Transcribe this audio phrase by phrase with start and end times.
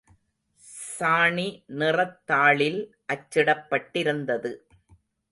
[0.93, 1.45] சாணி
[1.73, 2.79] நிறத் தாளில்
[3.05, 4.51] அச்சிடப் பட்டிருந்தது.